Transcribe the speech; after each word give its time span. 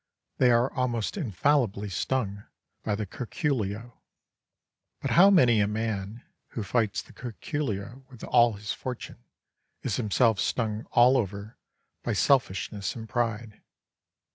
They 0.39 0.49
are 0.49 0.73
almost 0.73 1.15
infallibly 1.15 1.89
stung 1.91 2.45
by 2.83 2.95
the 2.95 3.05
curculio. 3.05 4.01
But 4.99 5.11
how 5.11 5.29
many 5.29 5.59
a 5.59 5.67
man 5.67 6.23
who 6.53 6.63
fights 6.63 7.03
the 7.03 7.13
curculio 7.13 8.03
with 8.09 8.23
all 8.23 8.53
his 8.53 8.73
fortune 8.73 9.23
is 9.83 9.97
himself 9.97 10.39
stung 10.39 10.87
all 10.93 11.17
over 11.19 11.59
by 12.01 12.13
selfishness 12.13 12.95
and 12.95 13.07
pride! 13.07 13.61